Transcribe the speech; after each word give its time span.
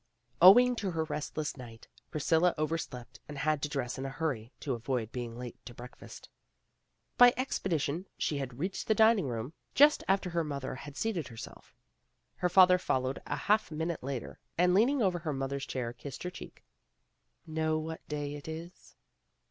Owing 0.41 0.75
to 0.77 0.89
her 0.89 1.03
restless 1.03 1.55
night, 1.55 1.87
Priscilla 2.09 2.55
over 2.57 2.75
slept 2.75 3.19
and 3.29 3.37
had 3.37 3.61
to 3.61 3.69
dress 3.69 3.99
in 3.99 4.05
a 4.07 4.09
hurry 4.09 4.51
to 4.61 4.73
avoid 4.73 5.11
being 5.11 5.37
late 5.37 5.63
to 5.67 5.75
breakfast. 5.75 6.27
By 7.19 7.35
expedition 7.37 8.07
she 8.17 8.43
reached 8.43 8.87
the 8.87 8.95
dining 8.95 9.27
room 9.27 9.53
just 9.75 10.03
after 10.07 10.31
her 10.31 10.43
mother 10.43 10.73
had 10.73 10.95
PRISCILLA 10.95 11.13
HAS 11.13 11.17
A 11.17 11.21
SECRET 11.21 11.31
95 11.31 11.37
seated 11.37 11.37
herself. 11.37 11.75
Her 12.37 12.49
father 12.49 12.77
followed 12.79 13.21
a 13.27 13.35
half 13.35 13.69
minute 13.69 14.01
later, 14.03 14.39
and 14.57 14.73
leaning 14.73 15.03
over 15.03 15.19
her 15.19 15.33
mother's 15.33 15.67
chair 15.67 15.93
kissed 15.93 16.23
her 16.23 16.31
cheek. 16.31 16.63
"Know 17.45 17.77
what 17.77 18.01
day 18.07 18.33
it 18.33 18.47
is?" 18.47 18.95